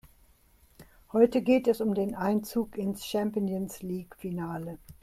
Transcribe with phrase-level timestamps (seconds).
[1.13, 4.79] Heute geht es um den Einzug ins Champions-League-Finale.